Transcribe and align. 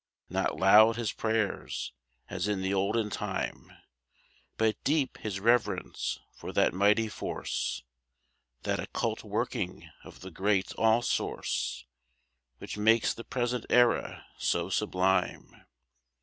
Not 0.31 0.55
loud 0.59 0.95
his 0.95 1.11
prayers, 1.13 1.93
as 2.27 2.47
in 2.47 2.63
the 2.63 2.73
olden 2.73 3.11
time, 3.11 3.71
But 4.57 4.83
deep 4.83 5.19
his 5.19 5.39
reverence 5.39 6.19
for 6.33 6.51
that 6.53 6.73
mighty 6.73 7.07
force. 7.07 7.83
That 8.63 8.79
occult 8.79 9.23
working 9.23 9.91
of 10.03 10.21
the 10.21 10.31
great 10.31 10.73
all 10.73 11.03
Source, 11.03 11.85
Which 12.57 12.79
makes 12.79 13.13
the 13.13 13.23
present 13.23 13.67
era 13.69 14.25
so 14.39 14.69
sublime. 14.71 15.67